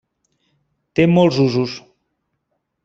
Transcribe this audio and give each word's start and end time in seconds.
Té 1.01 1.07
molts 1.13 1.39
usos. 1.47 1.79